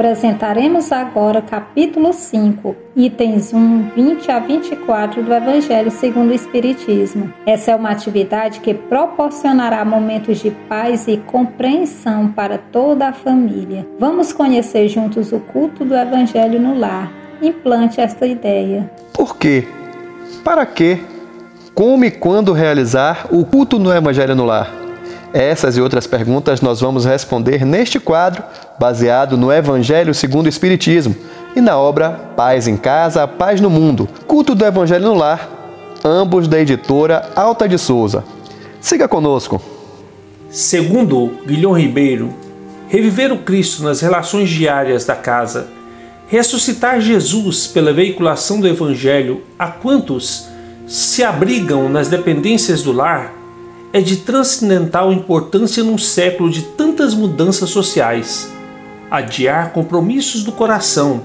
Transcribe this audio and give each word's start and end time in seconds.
Apresentaremos 0.00 0.92
agora 0.92 1.42
capítulo 1.42 2.10
5, 2.14 2.74
itens 2.96 3.52
1, 3.52 3.90
20 3.94 4.30
a 4.30 4.38
24 4.38 5.22
do 5.22 5.30
Evangelho 5.30 5.90
segundo 5.90 6.30
o 6.30 6.34
Espiritismo. 6.34 7.30
Essa 7.44 7.72
é 7.72 7.76
uma 7.76 7.90
atividade 7.90 8.60
que 8.60 8.72
proporcionará 8.72 9.84
momentos 9.84 10.38
de 10.38 10.52
paz 10.70 11.06
e 11.06 11.18
compreensão 11.18 12.28
para 12.28 12.56
toda 12.56 13.08
a 13.08 13.12
família. 13.12 13.86
Vamos 13.98 14.32
conhecer 14.32 14.88
juntos 14.88 15.32
o 15.32 15.40
culto 15.40 15.84
do 15.84 15.94
Evangelho 15.94 16.58
no 16.58 16.78
lar. 16.78 17.12
Implante 17.42 18.00
esta 18.00 18.26
ideia. 18.26 18.90
Por 19.12 19.36
quê? 19.36 19.68
Para 20.42 20.64
quê? 20.64 20.98
Como 21.74 22.06
e 22.06 22.10
quando 22.10 22.54
realizar 22.54 23.26
o 23.30 23.44
culto 23.44 23.78
no 23.78 23.92
Evangelho 23.92 24.34
no 24.34 24.46
lar? 24.46 24.79
Essas 25.32 25.76
e 25.76 25.80
outras 25.80 26.06
perguntas 26.08 26.60
nós 26.60 26.80
vamos 26.80 27.04
responder 27.04 27.64
neste 27.64 28.00
quadro, 28.00 28.42
baseado 28.78 29.36
no 29.36 29.52
Evangelho 29.52 30.12
segundo 30.12 30.46
o 30.46 30.48
Espiritismo 30.48 31.14
e 31.54 31.60
na 31.60 31.78
obra 31.78 32.10
Paz 32.36 32.66
em 32.66 32.76
Casa, 32.76 33.26
Paz 33.28 33.60
no 33.60 33.70
Mundo, 33.70 34.08
Culto 34.26 34.56
do 34.56 34.64
Evangelho 34.64 35.04
no 35.04 35.14
Lar, 35.14 35.48
ambos 36.04 36.48
da 36.48 36.58
editora 36.58 37.30
Alta 37.36 37.68
de 37.68 37.78
Souza. 37.78 38.24
Siga 38.80 39.06
conosco. 39.06 39.62
Segundo 40.50 41.30
Guilhom 41.46 41.74
Ribeiro, 41.74 42.34
reviver 42.88 43.32
o 43.32 43.38
Cristo 43.38 43.84
nas 43.84 44.00
relações 44.00 44.50
diárias 44.50 45.04
da 45.04 45.14
casa, 45.14 45.68
ressuscitar 46.26 47.00
Jesus 47.00 47.68
pela 47.68 47.92
veiculação 47.92 48.58
do 48.58 48.66
Evangelho 48.66 49.44
a 49.56 49.68
quantos 49.68 50.48
se 50.88 51.22
abrigam 51.22 51.88
nas 51.88 52.08
dependências 52.08 52.82
do 52.82 52.90
lar 52.90 53.39
é 53.92 54.00
de 54.00 54.18
transcendental 54.18 55.12
importância 55.12 55.82
num 55.82 55.98
século 55.98 56.48
de 56.48 56.62
tantas 56.62 57.12
mudanças 57.14 57.70
sociais. 57.70 58.50
Adiar 59.10 59.72
compromissos 59.72 60.44
do 60.44 60.52
coração 60.52 61.20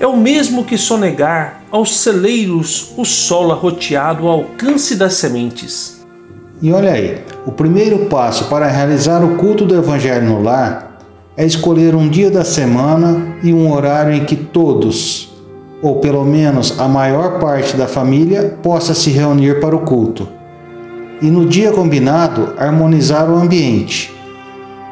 é 0.00 0.06
o 0.06 0.16
mesmo 0.16 0.64
que 0.64 0.76
sonegar 0.76 1.62
aos 1.70 1.96
celeiros 1.96 2.92
o 2.96 3.04
solo 3.04 3.52
arroteado 3.52 4.26
ao 4.26 4.40
alcance 4.40 4.96
das 4.96 5.14
sementes. 5.14 6.04
E 6.60 6.72
olha 6.72 6.92
aí, 6.92 7.22
o 7.46 7.52
primeiro 7.52 8.06
passo 8.06 8.46
para 8.46 8.66
realizar 8.66 9.24
o 9.24 9.36
culto 9.36 9.64
do 9.64 9.76
Evangelho 9.76 10.26
no 10.26 10.42
lar 10.42 10.98
é 11.36 11.46
escolher 11.46 11.94
um 11.94 12.08
dia 12.08 12.30
da 12.30 12.44
semana 12.44 13.36
e 13.44 13.52
um 13.52 13.72
horário 13.72 14.12
em 14.12 14.24
que 14.24 14.36
todos, 14.36 15.32
ou 15.80 16.00
pelo 16.00 16.24
menos 16.24 16.78
a 16.80 16.88
maior 16.88 17.38
parte 17.38 17.76
da 17.76 17.86
família, 17.86 18.58
possa 18.60 18.94
se 18.94 19.10
reunir 19.10 19.60
para 19.60 19.74
o 19.74 19.80
culto 19.80 20.41
e 21.22 21.30
no 21.30 21.46
dia 21.46 21.72
combinado 21.72 22.52
harmonizar 22.58 23.30
o 23.30 23.36
ambiente. 23.36 24.12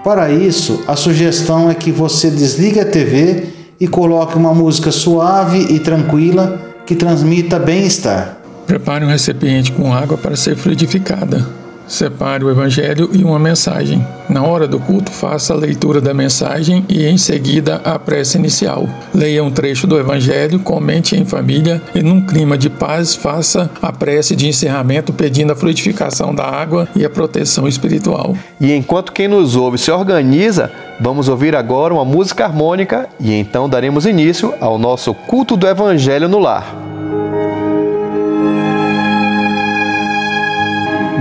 Para 0.02 0.30
isso, 0.30 0.82
a 0.86 0.96
sugestão 0.96 1.68
é 1.68 1.74
que 1.74 1.92
você 1.92 2.30
desligue 2.30 2.80
a 2.80 2.86
TV 2.86 3.48
e 3.78 3.86
coloque 3.86 4.36
uma 4.36 4.54
música 4.54 4.90
suave 4.90 5.66
e 5.74 5.78
tranquila 5.78 6.58
que 6.86 6.94
transmita 6.94 7.58
bem-estar. 7.58 8.38
Prepare 8.66 9.04
um 9.04 9.08
recipiente 9.08 9.72
com 9.72 9.92
água 9.92 10.16
para 10.16 10.36
ser 10.36 10.56
fluidificada. 10.56 11.59
Separe 11.90 12.44
o 12.44 12.50
Evangelho 12.50 13.10
e 13.12 13.24
uma 13.24 13.36
mensagem. 13.36 14.06
Na 14.28 14.44
hora 14.44 14.68
do 14.68 14.78
culto, 14.78 15.10
faça 15.10 15.52
a 15.52 15.56
leitura 15.56 16.00
da 16.00 16.14
mensagem 16.14 16.86
e, 16.88 17.04
em 17.04 17.18
seguida, 17.18 17.80
a 17.84 17.98
prece 17.98 18.38
inicial. 18.38 18.88
Leia 19.12 19.42
um 19.42 19.50
trecho 19.50 19.88
do 19.88 19.98
Evangelho, 19.98 20.60
comente 20.60 21.16
em 21.16 21.24
família 21.24 21.82
e, 21.92 22.00
num 22.00 22.24
clima 22.24 22.56
de 22.56 22.70
paz, 22.70 23.16
faça 23.16 23.68
a 23.82 23.92
prece 23.92 24.36
de 24.36 24.46
encerramento 24.46 25.12
pedindo 25.12 25.52
a 25.52 25.56
fluidificação 25.56 26.32
da 26.32 26.44
água 26.44 26.88
e 26.94 27.04
a 27.04 27.10
proteção 27.10 27.66
espiritual. 27.66 28.36
E 28.60 28.72
enquanto 28.72 29.12
quem 29.12 29.26
nos 29.26 29.56
ouve 29.56 29.76
se 29.76 29.90
organiza, 29.90 30.70
vamos 31.00 31.28
ouvir 31.28 31.56
agora 31.56 31.92
uma 31.92 32.04
música 32.04 32.44
harmônica 32.44 33.08
e 33.18 33.34
então 33.34 33.68
daremos 33.68 34.06
início 34.06 34.54
ao 34.60 34.78
nosso 34.78 35.12
culto 35.12 35.56
do 35.56 35.66
Evangelho 35.66 36.28
no 36.28 36.38
lar. 36.38 36.89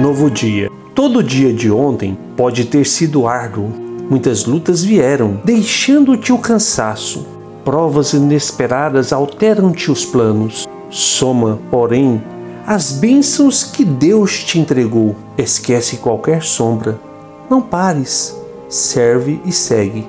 Novo 0.10 0.32
dia. 0.32 0.72
Todo 0.96 1.22
dia 1.22 1.54
de 1.54 1.70
ontem 1.70 2.18
pode 2.36 2.66
ter 2.66 2.84
sido 2.84 3.28
árduo. 3.28 3.72
Muitas 4.10 4.44
lutas 4.44 4.84
vieram, 4.84 5.40
deixando-te 5.46 6.34
o 6.34 6.40
cansaço. 6.40 7.28
Provas 7.64 8.14
inesperadas 8.14 9.14
alteram-te 9.14 9.92
os 9.92 10.06
planos. 10.06 10.68
Soma, 10.90 11.60
porém, 11.70 12.20
as 12.66 12.92
bênçãos 12.92 13.64
que 13.64 13.86
Deus 13.86 14.44
te 14.44 14.58
entregou. 14.58 15.16
Esquece 15.38 15.98
qualquer 15.98 16.42
sombra. 16.42 17.00
Não 17.48 17.62
pares. 17.62 18.36
Serve 18.68 19.40
e 19.46 19.52
segue. 19.52 20.08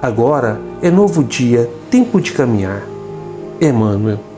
Agora 0.00 0.58
é 0.80 0.90
novo 0.90 1.22
dia, 1.22 1.68
tempo 1.90 2.18
de 2.18 2.32
caminhar. 2.32 2.82
Emmanuel. 3.60 4.35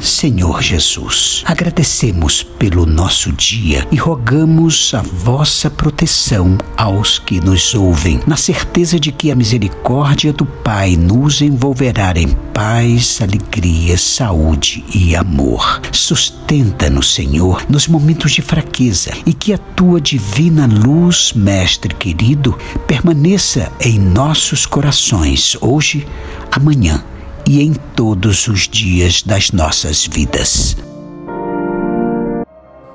Senhor 0.00 0.62
Jesus, 0.62 1.42
agradecemos 1.44 2.42
pelo 2.42 2.86
nosso 2.86 3.32
dia 3.32 3.86
e 3.90 3.96
rogamos 3.96 4.92
a 4.94 5.02
vossa 5.02 5.68
proteção 5.68 6.56
aos 6.76 7.18
que 7.18 7.40
nos 7.40 7.74
ouvem, 7.74 8.20
na 8.26 8.36
certeza 8.36 8.98
de 8.98 9.10
que 9.10 9.30
a 9.30 9.34
misericórdia 9.34 10.32
do 10.32 10.46
Pai 10.46 10.96
nos 10.96 11.40
envolverá 11.42 12.12
em 12.16 12.28
paz, 12.54 13.20
alegria, 13.20 13.98
saúde 13.98 14.84
e 14.94 15.16
amor. 15.16 15.80
Sustenta-nos, 15.92 17.14
Senhor, 17.14 17.66
nos 17.68 17.88
momentos 17.88 18.32
de 18.32 18.42
fraqueza 18.42 19.12
e 19.26 19.32
que 19.32 19.52
a 19.52 19.58
tua 19.58 20.00
divina 20.00 20.66
luz, 20.66 21.32
Mestre 21.34 21.94
querido, 21.94 22.56
permaneça 22.86 23.72
em 23.80 23.98
nossos 23.98 24.64
corações 24.64 25.56
hoje, 25.60 26.06
amanhã 26.52 27.02
e 27.48 27.62
em 27.62 27.72
todos 27.96 28.46
os 28.46 28.68
dias 28.68 29.22
das 29.22 29.52
nossas 29.52 30.06
vidas. 30.06 30.76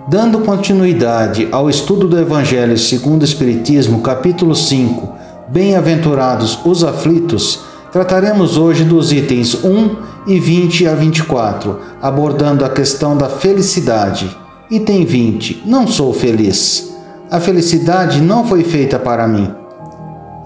Dando 0.08 0.42
continuidade 0.42 1.48
ao 1.52 1.72
estudo 1.72 2.08
do 2.08 2.20
Evangelho 2.20 2.78
segundo 2.78 3.24
o 3.24 3.26
Espiritismo, 3.26 4.02
capítulo 4.02 4.54
5, 4.56 5.12
Bem-aventurados 5.50 6.60
os 6.64 6.84
aflitos, 6.84 7.62
trataremos 7.92 8.56
hoje 8.56 8.84
dos 8.84 9.12
itens 9.12 9.56
1 9.56 9.96
e 10.28 10.40
20 10.40 10.88
a 10.88 10.94
24, 10.94 11.80
abordando 12.00 12.64
a 12.64 12.70
questão 12.70 13.18
da 13.18 13.30
felicidade. 13.30 14.38
Item 14.70 15.04
20. 15.04 15.64
Não 15.66 15.88
sou 15.88 16.14
feliz. 16.14 16.94
A 17.30 17.40
felicidade 17.40 18.22
não 18.22 18.46
foi 18.46 18.64
feita 18.64 19.00
para 19.00 19.28
mim. 19.28 19.52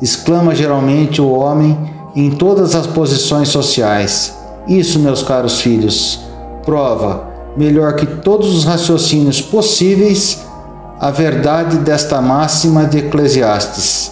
Exclama 0.01 0.55
geralmente 0.55 1.21
o 1.21 1.29
homem 1.29 1.77
em 2.17 2.31
todas 2.31 2.73
as 2.73 2.87
posições 2.87 3.49
sociais. 3.49 4.35
Isso, 4.67 4.97
meus 4.97 5.21
caros 5.21 5.61
filhos, 5.61 6.19
prova, 6.65 7.27
melhor 7.55 7.95
que 7.95 8.07
todos 8.07 8.57
os 8.57 8.65
raciocínios 8.65 9.39
possíveis, 9.39 10.43
a 10.99 11.11
verdade 11.11 11.77
desta 11.77 12.19
máxima 12.19 12.85
de 12.85 12.97
Eclesiastes. 12.97 14.11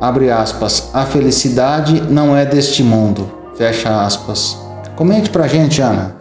Abre 0.00 0.30
aspas, 0.30 0.88
a 0.94 1.04
felicidade 1.04 2.00
não 2.10 2.34
é 2.34 2.46
deste 2.46 2.82
mundo. 2.82 3.30
Fecha 3.56 4.06
aspas. 4.06 4.56
Comente 4.96 5.28
pra 5.28 5.46
gente, 5.46 5.82
Ana. 5.82 6.16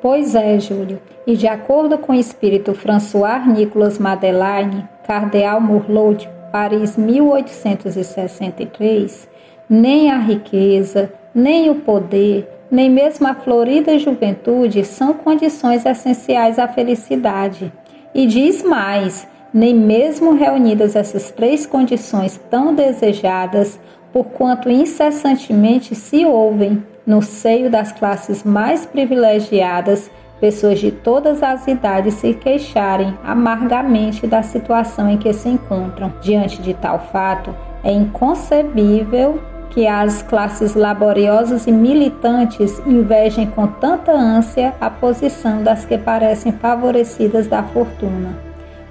Pois 0.00 0.36
é, 0.36 0.60
Júlio. 0.60 1.00
E 1.26 1.36
de 1.36 1.48
acordo 1.48 1.98
com 1.98 2.12
o 2.12 2.14
espírito 2.14 2.72
François 2.74 3.44
Nicolas 3.44 3.98
Madeleine, 3.98 4.88
cardeal 5.04 5.60
Murlot, 5.60 6.28
Paris 6.52 6.96
1863, 6.96 9.34
nem 9.68 10.10
a 10.10 10.18
riqueza, 10.18 11.12
nem 11.34 11.68
o 11.70 11.76
poder, 11.76 12.48
nem 12.70 12.90
mesmo 12.90 13.26
a 13.26 13.34
florida 13.34 13.98
juventude 13.98 14.84
são 14.84 15.14
condições 15.14 15.84
essenciais 15.84 16.58
à 16.58 16.66
felicidade. 16.66 17.72
E 18.14 18.26
diz 18.26 18.62
mais: 18.62 19.26
nem 19.52 19.74
mesmo 19.74 20.34
reunidas 20.34 20.96
essas 20.96 21.30
três 21.30 21.66
condições 21.66 22.40
tão 22.50 22.74
desejadas, 22.74 23.78
porquanto 24.12 24.70
incessantemente 24.70 25.94
se 25.94 26.24
ouvem, 26.24 26.82
no 27.06 27.22
seio 27.22 27.70
das 27.70 27.92
classes 27.92 28.42
mais 28.42 28.84
privilegiadas, 28.84 30.10
pessoas 30.40 30.78
de 30.78 30.90
todas 30.90 31.42
as 31.42 31.66
idades 31.66 32.14
se 32.14 32.34
queixarem 32.34 33.16
amargamente 33.24 34.26
da 34.26 34.42
situação 34.42 35.08
em 35.08 35.16
que 35.16 35.32
se 35.32 35.48
encontram. 35.48 36.12
Diante 36.20 36.60
de 36.60 36.74
tal 36.74 36.98
fato, 36.98 37.54
é 37.84 37.92
inconcebível 37.92 39.40
que 39.70 39.86
as 39.86 40.22
classes 40.22 40.74
laboriosas 40.74 41.66
e 41.66 41.72
militantes 41.72 42.80
invejem 42.86 43.46
com 43.46 43.66
tanta 43.66 44.12
ânsia 44.12 44.74
a 44.80 44.88
posição 44.88 45.62
das 45.62 45.84
que 45.84 45.98
parecem 45.98 46.52
favorecidas 46.52 47.46
da 47.46 47.62
fortuna. 47.62 48.38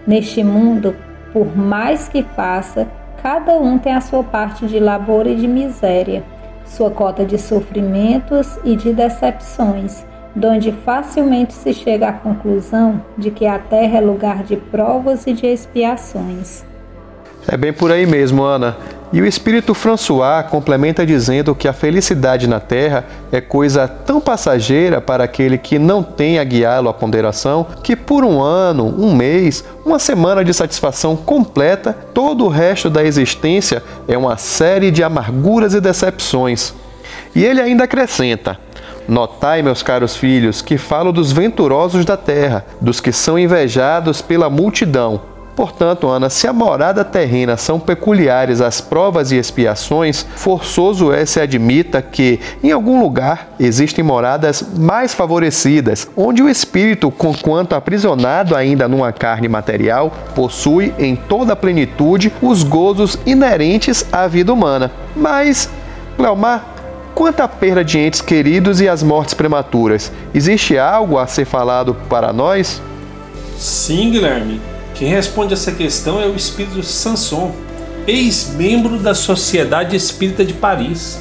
Neste 0.06 0.44
mundo, 0.44 0.96
por 1.34 1.58
mais 1.58 2.08
que 2.08 2.22
faça, 2.22 2.88
cada 3.22 3.54
um 3.54 3.80
tem 3.80 3.94
a 3.94 4.02
sua 4.02 4.24
parte 4.24 4.68
de 4.68 4.80
labor 4.80 5.26
e 5.26 5.36
de 5.36 5.48
miséria, 5.48 6.24
sua 6.66 6.92
cota 6.92 7.26
de 7.26 7.38
sofrimentos 7.38 8.58
e 8.64 8.76
de 8.76 8.94
decepções, 8.94 10.06
donde 10.36 10.72
facilmente 10.72 11.54
se 11.54 11.74
chega 11.74 12.10
à 12.10 12.14
conclusão 12.14 13.02
de 13.18 13.32
que 13.32 13.48
a 13.48 13.58
terra 13.58 13.98
é 13.98 14.02
lugar 14.02 14.44
de 14.44 14.56
provas 14.58 15.26
e 15.26 15.34
de 15.34 15.48
expiações. 15.48 16.64
É 17.48 17.56
bem 17.56 17.72
por 17.72 17.92
aí 17.92 18.06
mesmo, 18.06 18.44
Ana. 18.44 18.76
E 19.14 19.22
o 19.22 19.26
espírito 19.26 19.74
François 19.74 20.44
complementa 20.50 21.06
dizendo 21.06 21.54
que 21.54 21.68
a 21.68 21.74
felicidade 21.74 22.48
na 22.48 22.60
terra 22.60 23.06
é 23.32 23.40
coisa 23.40 23.88
tão 23.88 24.20
passageira 24.20 25.00
para 25.00 25.24
aquele 25.24 25.58
que 25.58 25.78
não 25.78 26.02
tem 26.02 26.40
a 26.40 26.44
guiá-lo 26.44 26.90
à 26.90 26.94
ponderação, 26.94 27.66
que 27.84 27.96
por 27.96 28.26
um 28.26 28.42
ano, 28.42 28.94
um 28.98 29.16
mês, 29.16 29.64
uma 29.86 30.00
semana 30.00 30.44
de 30.44 30.54
satisfação 30.54 31.16
completa, 31.16 31.96
todo 32.14 32.46
o 32.46 32.50
resto 32.50 32.90
da 32.90 33.04
existência 33.04 33.84
é 34.08 34.18
uma 34.18 34.38
série 34.38 34.92
de 34.92 35.04
amarguras 35.04 35.74
e 35.74 35.82
decepções. 35.82 36.74
E 37.36 37.46
ele 37.46 37.62
ainda 37.62 37.84
acrescenta: 37.84 38.58
Notai, 39.08 39.62
meus 39.62 39.84
caros 39.84 40.16
filhos, 40.16 40.62
que 40.62 40.78
falo 40.78 41.12
dos 41.12 41.32
venturosos 41.32 42.06
da 42.06 42.18
terra, 42.18 42.66
dos 42.82 43.00
que 43.00 43.12
são 43.12 43.38
invejados 43.38 44.22
pela 44.22 44.50
multidão 44.50 45.35
Portanto, 45.56 46.08
Ana, 46.08 46.30
se 46.30 46.48
a 46.48 46.54
morada 46.54 47.06
terrena 47.06 47.56
são 47.56 47.80
peculiares 47.80 48.60
às 48.60 48.82
provas 48.82 49.32
e 49.32 49.38
expiações, 49.38 50.26
forçoso 50.36 51.14
é 51.14 51.26
se 51.26 51.40
admita 51.40 52.02
que, 52.02 52.42
em 52.62 52.74
algum 52.74 53.00
lugar, 53.00 53.56
existem 53.58 54.04
moradas 54.04 54.66
mais 54.78 55.14
favorecidas, 55.14 56.10
onde 56.16 56.44
o 56.44 56.50
espírito, 56.50 57.10
conquanto 57.10 57.74
aprisionado 57.74 58.54
ainda 58.54 58.88
numa 58.88 59.14
carne 59.14 59.48
material, 59.48 60.12
possui 60.36 60.94
em 61.00 61.16
toda 61.16 61.54
a 61.54 61.56
plenitude 61.56 62.34
os 62.42 62.62
gozos 62.62 63.18
inerentes 63.26 64.06
à 64.12 64.28
vida 64.28 64.52
humana. 64.52 64.92
Mas, 65.16 65.70
Cleomar, 66.18 66.66
quanto 67.14 67.40
à 67.40 67.48
perda 67.48 67.82
de 67.82 67.98
entes 67.98 68.20
queridos 68.20 68.82
e 68.82 68.90
às 68.90 69.02
mortes 69.02 69.34
prematuras, 69.34 70.12
existe 70.34 70.78
algo 70.78 71.18
a 71.18 71.26
ser 71.26 71.46
falado 71.46 71.96
para 72.10 72.34
nós? 72.34 72.82
Sim, 73.58 74.12
Guilherme. 74.12 74.75
Quem 74.96 75.10
responde 75.10 75.54
essa 75.54 75.74
questão 75.74 76.22
é 76.22 76.26
o 76.26 76.38
espírito 76.38 76.82
Sanson, 76.82 77.54
ex-membro 78.08 78.98
da 78.98 79.14
Sociedade 79.14 79.94
Espírita 79.94 80.46
de 80.46 80.54
Paris. 80.54 81.20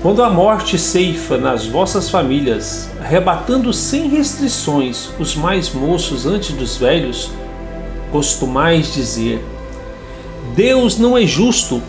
Quando 0.00 0.22
a 0.22 0.30
morte 0.30 0.78
ceifa 0.78 1.36
nas 1.36 1.66
vossas 1.66 2.08
famílias, 2.08 2.88
arrebatando 3.00 3.72
sem 3.72 4.08
restrições 4.08 5.08
os 5.18 5.34
mais 5.34 5.72
moços 5.72 6.24
antes 6.24 6.52
dos 6.52 6.76
velhos, 6.76 7.32
costumais 8.12 8.94
dizer: 8.94 9.44
Deus 10.54 10.98
não 10.98 11.18
é 11.18 11.26
justo, 11.26 11.82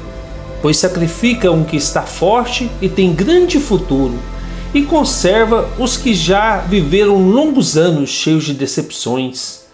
pois 0.59 0.77
sacrifica 0.77 1.51
um 1.51 1.63
que 1.63 1.77
está 1.77 2.01
forte 2.01 2.67
e 2.81 2.89
tem 2.89 3.13
grande 3.13 3.59
futuro, 3.59 4.17
e 4.73 4.81
conserva 4.81 5.69
os 5.77 5.95
que 5.95 6.15
já 6.15 6.57
viveram 6.61 7.29
longos 7.29 7.77
anos 7.77 8.09
cheios 8.09 8.43
de 8.43 8.55
decepções 8.55 9.68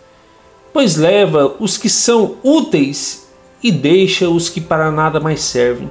pois 0.76 0.98
leva 0.98 1.56
os 1.58 1.78
que 1.78 1.88
são 1.88 2.36
úteis 2.44 3.28
e 3.64 3.72
deixa 3.72 4.28
os 4.28 4.50
que 4.50 4.60
para 4.60 4.92
nada 4.92 5.22
mais 5.22 5.40
servem. 5.40 5.90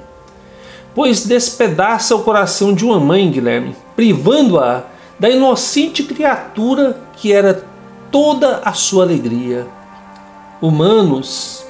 Pois 0.94 1.24
despedaça 1.24 2.14
o 2.14 2.22
coração 2.22 2.74
de 2.74 2.84
uma 2.84 3.00
mãe, 3.00 3.30
Guilherme, 3.30 3.74
privando-a 3.96 4.82
da 5.18 5.30
inocente 5.30 6.02
criatura 6.02 7.00
que 7.16 7.32
era 7.32 7.64
toda 8.12 8.60
a 8.62 8.74
sua 8.74 9.04
alegria. 9.04 9.66
Humanos, 10.60 11.64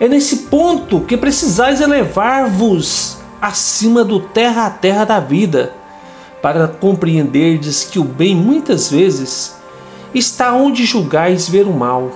é 0.00 0.08
nesse 0.08 0.44
ponto 0.46 1.00
que 1.00 1.18
precisais 1.18 1.82
elevar-vos 1.82 3.18
acima 3.38 4.02
do 4.02 4.18
terra 4.18 4.64
a 4.64 4.70
terra 4.70 5.04
da 5.04 5.20
vida, 5.20 5.74
para 6.40 6.68
compreenderdes 6.68 7.84
que 7.84 7.98
o 7.98 8.04
bem 8.04 8.34
muitas 8.34 8.90
vezes 8.90 9.62
está 10.14 10.52
onde 10.54 10.84
julgais 10.84 11.48
ver 11.48 11.66
o 11.66 11.72
mal, 11.72 12.12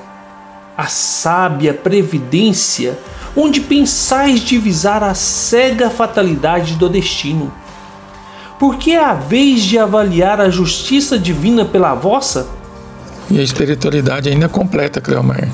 a 0.77 0.87
sábia 0.87 1.75
previdência, 1.75 2.99
onde 3.37 3.61
pensais 3.61 4.41
divisar 4.41 5.03
a 5.03 5.15
cega 5.15 5.91
fatalidade 5.91 6.75
do 6.75 6.89
destino. 6.89 7.53
Porque 8.59 8.93
é 8.93 9.05
a 9.05 9.15
vez 9.15 9.63
de 9.63 9.79
avaliar 9.79 10.41
a 10.41 10.51
justiça 10.51 11.19
divina 11.19 11.65
pela 11.65 11.95
vossa? 11.95 12.47
E 13.31 13.39
a 13.39 13.43
espiritualidade 13.43 14.29
ainda 14.29 14.49
completa, 14.49 15.01
Cleomar. 15.01 15.49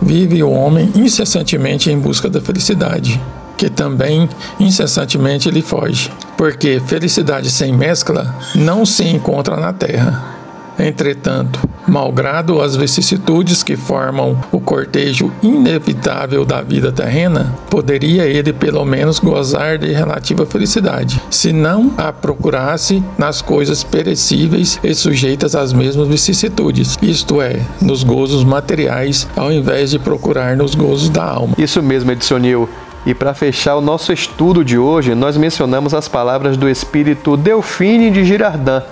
Vive 0.00 0.42
o 0.42 0.50
homem 0.50 0.92
incessantemente 0.94 1.90
em 1.90 1.98
busca 1.98 2.28
da 2.28 2.40
felicidade, 2.40 3.20
que 3.56 3.70
também 3.70 4.28
incessantemente 4.60 5.50
lhe 5.50 5.62
foge, 5.62 6.12
porque 6.36 6.80
felicidade 6.86 7.50
sem 7.50 7.72
mescla 7.72 8.34
não 8.54 8.84
se 8.84 9.04
encontra 9.04 9.56
na 9.56 9.72
terra. 9.72 10.35
Entretanto, 10.78 11.58
malgrado 11.86 12.60
as 12.60 12.76
vicissitudes 12.76 13.62
que 13.62 13.76
formam 13.76 14.38
o 14.52 14.60
cortejo 14.60 15.32
inevitável 15.42 16.44
da 16.44 16.60
vida 16.60 16.92
terrena, 16.92 17.54
poderia 17.70 18.24
ele 18.24 18.52
pelo 18.52 18.84
menos 18.84 19.18
gozar 19.18 19.78
de 19.78 19.92
relativa 19.92 20.44
felicidade, 20.44 21.20
se 21.30 21.52
não 21.52 21.92
a 21.96 22.12
procurasse 22.12 23.02
nas 23.16 23.40
coisas 23.40 23.82
perecíveis 23.82 24.78
e 24.82 24.94
sujeitas 24.94 25.54
às 25.54 25.72
mesmas 25.72 26.08
vicissitudes, 26.08 26.98
isto 27.00 27.40
é, 27.40 27.60
nos 27.80 28.02
gozos 28.02 28.44
materiais, 28.44 29.26
ao 29.36 29.52
invés 29.52 29.90
de 29.90 29.98
procurar 29.98 30.56
nos 30.56 30.74
gozos 30.74 31.08
da 31.08 31.24
alma. 31.24 31.54
Isso 31.58 31.82
mesmo, 31.82 32.10
Edsonil. 32.10 32.68
E 33.06 33.14
para 33.14 33.32
fechar 33.34 33.76
o 33.76 33.80
nosso 33.80 34.12
estudo 34.12 34.64
de 34.64 34.76
hoje, 34.76 35.14
nós 35.14 35.36
mencionamos 35.36 35.94
as 35.94 36.08
palavras 36.08 36.56
do 36.56 36.68
espírito 36.68 37.36
Delfine 37.36 38.10
de 38.10 38.24
Girardin, 38.24 38.82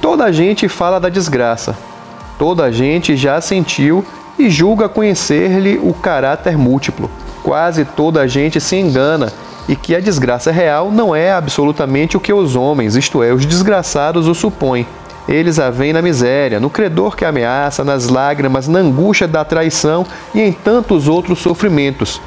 Toda 0.00 0.24
a 0.24 0.32
gente 0.32 0.68
fala 0.68 1.00
da 1.00 1.08
desgraça. 1.08 1.76
Toda 2.38 2.64
a 2.64 2.70
gente 2.70 3.16
já 3.16 3.40
sentiu 3.40 4.04
e 4.38 4.48
julga 4.48 4.88
conhecer-lhe 4.88 5.78
o 5.82 5.92
caráter 5.92 6.56
múltiplo. 6.56 7.10
Quase 7.42 7.84
toda 7.84 8.20
a 8.20 8.26
gente 8.26 8.60
se 8.60 8.76
engana 8.76 9.32
e 9.68 9.74
que 9.74 9.94
a 9.94 10.00
desgraça 10.00 10.50
real 10.52 10.90
não 10.90 11.14
é 11.14 11.32
absolutamente 11.32 12.16
o 12.16 12.20
que 12.20 12.32
os 12.32 12.54
homens, 12.54 12.94
isto 12.94 13.22
é, 13.22 13.32
os 13.32 13.44
desgraçados, 13.44 14.28
o 14.28 14.34
supõem. 14.34 14.86
Eles 15.28 15.58
a 15.58 15.68
veem 15.68 15.92
na 15.92 16.00
miséria, 16.00 16.58
no 16.58 16.70
credor 16.70 17.14
que 17.14 17.24
ameaça, 17.24 17.84
nas 17.84 18.08
lágrimas, 18.08 18.66
na 18.66 18.78
angústia 18.78 19.28
da 19.28 19.44
traição 19.44 20.06
e 20.34 20.40
em 20.40 20.52
tantos 20.52 21.06
outros 21.06 21.40
sofrimentos. 21.40 22.18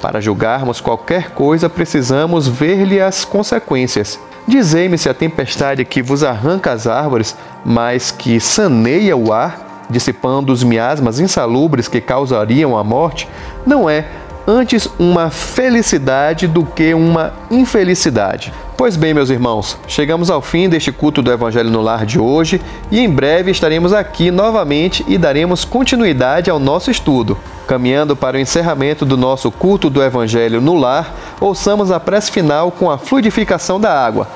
Para 0.00 0.20
julgarmos 0.20 0.80
qualquer 0.80 1.30
coisa, 1.30 1.68
precisamos 1.68 2.48
ver-lhe 2.48 3.00
as 3.00 3.24
consequências. 3.24 4.18
Dizei-me 4.48 4.96
se 4.96 5.08
a 5.08 5.14
tempestade 5.14 5.84
que 5.84 6.02
vos 6.02 6.24
arranca 6.24 6.72
as 6.72 6.86
árvores, 6.86 7.36
mas 7.64 8.10
que 8.10 8.40
saneia 8.40 9.16
o 9.16 9.32
ar, 9.32 9.86
dissipando 9.90 10.52
os 10.52 10.64
miasmas 10.64 11.20
insalubres 11.20 11.86
que 11.86 12.00
causariam 12.00 12.76
a 12.76 12.82
morte, 12.82 13.28
não 13.66 13.88
é 13.88 14.06
antes 14.46 14.88
uma 14.98 15.30
felicidade 15.30 16.46
do 16.46 16.64
que 16.64 16.94
uma 16.94 17.32
infelicidade. 17.50 18.52
Pois 18.76 18.96
bem, 18.96 19.12
meus 19.12 19.28
irmãos, 19.28 19.76
chegamos 19.86 20.30
ao 20.30 20.40
fim 20.40 20.68
deste 20.68 20.90
culto 20.90 21.20
do 21.20 21.30
Evangelho 21.30 21.70
no 21.70 21.82
Lar 21.82 22.06
de 22.06 22.18
hoje 22.18 22.60
e 22.90 22.98
em 22.98 23.10
breve 23.10 23.50
estaremos 23.50 23.92
aqui 23.92 24.30
novamente 24.30 25.04
e 25.06 25.18
daremos 25.18 25.64
continuidade 25.66 26.50
ao 26.50 26.58
nosso 26.58 26.90
estudo. 26.90 27.36
Caminhando 27.66 28.16
para 28.16 28.38
o 28.38 28.40
encerramento 28.40 29.04
do 29.04 29.16
nosso 29.18 29.50
culto 29.50 29.90
do 29.90 30.02
Evangelho 30.02 30.62
no 30.62 30.76
Lar, 30.76 31.14
ouçamos 31.40 31.90
a 31.90 32.00
prece 32.00 32.30
final 32.30 32.70
com 32.70 32.90
a 32.90 32.96
fluidificação 32.96 33.78
da 33.78 33.92
água. 33.92 34.26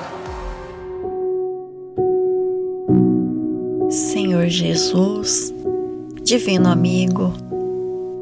Senhor 3.89 4.47
Jesus, 4.47 5.53
Divino 6.21 6.69
Amigo, 6.69 7.33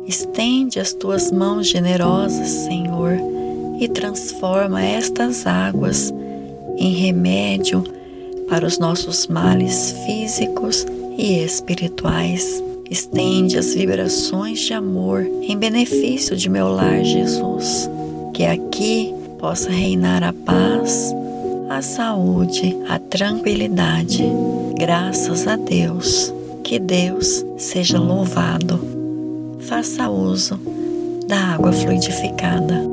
Estende 0.08 0.80
as 0.80 0.94
tuas 0.94 1.32
mãos 1.32 1.68
generosas, 1.68 2.50
Senhor, 2.50 3.18
e 3.80 3.88
transforma 3.88 4.84
estas 4.84 5.48
águas 5.48 6.14
em 6.78 6.94
remédio 6.94 7.84
para 8.50 8.66
os 8.66 8.78
nossos 8.78 9.28
males 9.28 9.96
físicos 10.06 10.86
e 11.18 11.40
espirituais. 11.40 12.62
Estende 12.90 13.58
as 13.58 13.74
vibrações 13.74 14.60
de 14.60 14.74
amor 14.74 15.26
em 15.42 15.58
benefício 15.58 16.36
de 16.36 16.50
meu 16.50 16.68
lar, 16.68 17.02
Jesus. 17.04 17.90
Que 18.34 18.44
aqui 18.46 19.14
possa 19.40 19.70
reinar 19.70 20.22
a 20.22 20.34
paz, 20.34 21.16
a 21.70 21.82
saúde, 21.82 22.76
a 22.90 23.00
tranquilidade. 23.00 24.24
Graças 24.78 25.48
a 25.48 25.56
Deus. 25.56 26.34
Que 26.64 26.78
Deus 26.78 27.46
seja 27.58 28.00
louvado 28.00 28.93
faça 29.64 30.10
uso 30.10 30.60
da 31.28 31.54
água 31.54 31.72
fluidificada. 31.72 32.92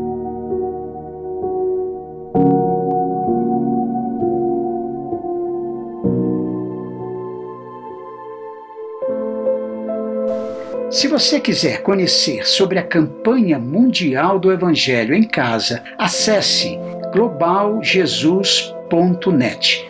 Se 10.91 11.09
você 11.09 11.41
quiser 11.41 11.83
conhecer 11.83 12.47
sobre 12.47 12.79
a 12.79 12.83
campanha 12.83 13.59
mundial 13.59 14.39
do 14.39 14.53
Evangelho 14.53 15.15
em 15.15 15.23
casa, 15.23 15.83
acesse 15.97 16.79
globaljesus.net 17.13 19.90